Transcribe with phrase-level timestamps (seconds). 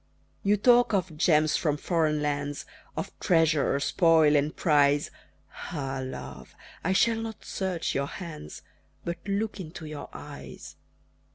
[0.41, 2.65] You talk of gems from foreign lands,
[2.97, 5.11] Of treasure, spoil, and prize.
[5.71, 6.55] Ah, love!
[6.83, 8.63] I shall not search your hands,
[9.05, 10.75] But look into your eyes.